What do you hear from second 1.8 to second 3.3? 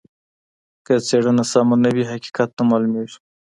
نه وي حقیقت نه معلوميږي.